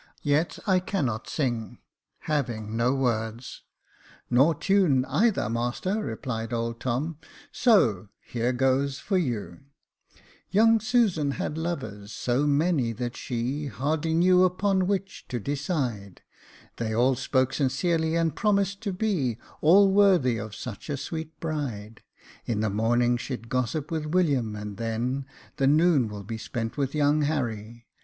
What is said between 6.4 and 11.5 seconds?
old Tom; "so here goes for you —"Young Susan